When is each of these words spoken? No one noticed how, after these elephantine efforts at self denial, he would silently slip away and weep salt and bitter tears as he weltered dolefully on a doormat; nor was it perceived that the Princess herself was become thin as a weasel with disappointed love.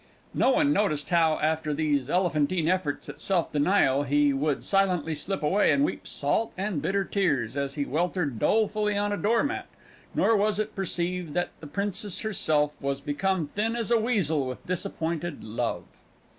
No 0.33 0.49
one 0.49 0.73
noticed 0.73 1.09
how, 1.09 1.37
after 1.43 1.75
these 1.75 2.09
elephantine 2.09 2.67
efforts 2.67 3.07
at 3.07 3.19
self 3.19 3.51
denial, 3.51 4.01
he 4.01 4.33
would 4.33 4.65
silently 4.65 5.13
slip 5.13 5.43
away 5.43 5.71
and 5.71 5.83
weep 5.85 6.07
salt 6.07 6.53
and 6.57 6.81
bitter 6.81 7.05
tears 7.05 7.55
as 7.55 7.75
he 7.75 7.85
weltered 7.85 8.39
dolefully 8.39 8.97
on 8.97 9.11
a 9.13 9.17
doormat; 9.17 9.67
nor 10.15 10.35
was 10.35 10.57
it 10.57 10.73
perceived 10.75 11.35
that 11.35 11.49
the 11.59 11.67
Princess 11.67 12.21
herself 12.21 12.75
was 12.81 12.99
become 12.99 13.45
thin 13.45 13.75
as 13.75 13.91
a 13.91 13.99
weasel 13.99 14.47
with 14.47 14.65
disappointed 14.65 15.43
love. 15.43 15.83